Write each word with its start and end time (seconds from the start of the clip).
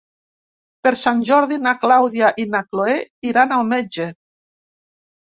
Per 0.85 0.91
Sant 1.01 1.19
Jordi 1.29 1.59
na 1.65 1.73
Clàudia 1.83 2.31
i 2.45 2.45
na 2.53 2.63
Cloè 2.71 2.97
iran 3.33 3.55
al 3.59 3.69
metge. 3.75 4.09